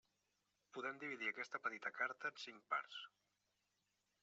Podem 0.77 0.97
dividir 1.03 1.29
aquesta 1.33 1.61
petita 1.67 1.93
carta 1.99 2.33
en 2.33 2.41
cinc 2.47 2.67
parts. 2.75 2.99